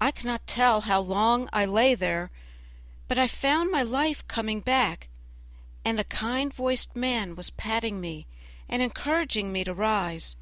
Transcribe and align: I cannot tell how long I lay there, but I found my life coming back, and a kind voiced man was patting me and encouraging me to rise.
I 0.00 0.10
cannot 0.10 0.44
tell 0.48 0.80
how 0.80 0.98
long 0.98 1.48
I 1.52 1.66
lay 1.66 1.94
there, 1.94 2.32
but 3.06 3.16
I 3.16 3.28
found 3.28 3.70
my 3.70 3.80
life 3.80 4.26
coming 4.26 4.58
back, 4.60 5.06
and 5.84 6.00
a 6.00 6.10
kind 6.10 6.52
voiced 6.52 6.96
man 6.96 7.36
was 7.36 7.50
patting 7.50 8.00
me 8.00 8.26
and 8.68 8.82
encouraging 8.82 9.52
me 9.52 9.62
to 9.62 9.72
rise. 9.72 10.34